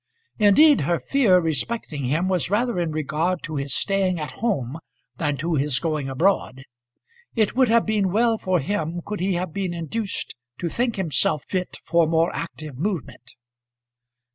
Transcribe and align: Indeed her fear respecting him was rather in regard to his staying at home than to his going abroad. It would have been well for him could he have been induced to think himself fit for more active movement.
Indeed 0.39 0.81
her 0.81 0.99
fear 0.99 1.37
respecting 1.37 2.05
him 2.05 2.27
was 2.27 2.49
rather 2.49 2.79
in 2.79 2.91
regard 2.91 3.43
to 3.43 3.57
his 3.57 3.71
staying 3.71 4.19
at 4.19 4.31
home 4.31 4.79
than 5.17 5.37
to 5.37 5.53
his 5.53 5.77
going 5.77 6.09
abroad. 6.09 6.63
It 7.35 7.55
would 7.55 7.69
have 7.69 7.85
been 7.85 8.11
well 8.11 8.39
for 8.39 8.59
him 8.59 9.01
could 9.05 9.19
he 9.19 9.35
have 9.35 9.53
been 9.53 9.75
induced 9.75 10.33
to 10.57 10.69
think 10.69 10.95
himself 10.95 11.43
fit 11.47 11.77
for 11.85 12.07
more 12.07 12.35
active 12.35 12.79
movement. 12.79 13.35